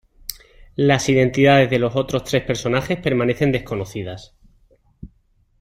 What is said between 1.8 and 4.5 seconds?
otros tres personajes permanecen desconocidas.